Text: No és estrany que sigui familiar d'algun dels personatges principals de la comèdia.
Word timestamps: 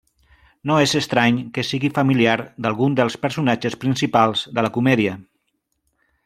No 0.69 0.77
és 0.85 0.93
estrany 0.99 1.35
que 1.57 1.65
sigui 1.67 1.91
familiar 1.97 2.33
d'algun 2.67 2.97
dels 3.01 3.19
personatges 3.27 3.77
principals 3.85 4.43
de 4.59 4.65
la 4.69 4.73
comèdia. 4.79 5.15